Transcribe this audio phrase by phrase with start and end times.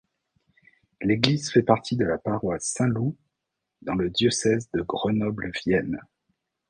[1.03, 3.15] L'église fait partie de la paroisse Saint-Loup,
[3.83, 5.99] dans le Diocèse de Grenoble-Vienne.